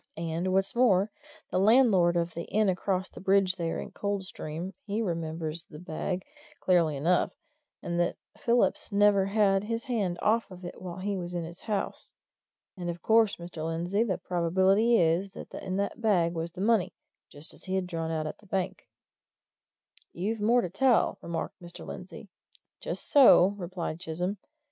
[0.17, 1.11] And what's more,
[1.51, 6.25] the landlord of the inn across the bridge there at Coldstream he remembers the bag,
[6.59, 7.33] clearly enough,
[7.83, 12.13] and that Phillips never had his hand off it while he was in his house.
[12.75, 13.63] And of course, Mr.
[13.63, 16.95] Lindsey, the probability is that in that bag was the money
[17.29, 18.87] just as he had drawn it out of the bank."
[20.13, 21.85] "You've more to tell," remarked Mr.
[21.85, 22.27] Lindsey.
[22.79, 24.39] "Just so," replied Chisholm.